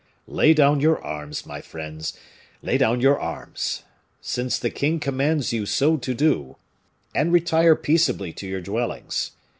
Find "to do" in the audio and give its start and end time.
5.95-6.55